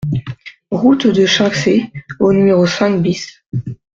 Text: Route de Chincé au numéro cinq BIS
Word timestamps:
Route 0.71 1.05
de 1.05 1.27
Chincé 1.27 1.91
au 2.19 2.33
numéro 2.33 2.65
cinq 2.65 3.03
BIS 3.03 3.43